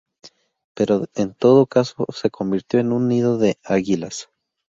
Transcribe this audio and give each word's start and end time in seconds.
Pero 0.73 1.05
en 1.13 1.35
todo 1.35 1.67
caso 1.67 2.07
se 2.11 2.31
convirtió 2.31 2.79
en 2.79 2.91
un 2.91 3.07
nido 3.07 3.37
de 3.37 3.59
águilas. 3.63 4.29